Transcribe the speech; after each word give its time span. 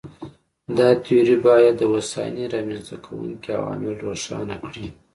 دا 0.77 0.89
تیوري 1.03 1.37
باید 1.45 1.73
د 1.77 1.81
هوساینې 1.91 2.43
رامنځته 2.53 2.95
کوونکي 3.05 3.49
عوامل 3.59 3.93
روښانه 4.05 4.55
کړي. 4.65 4.87